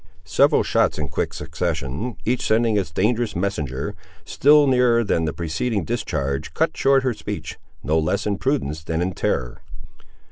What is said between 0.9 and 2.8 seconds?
in quick succession, each sending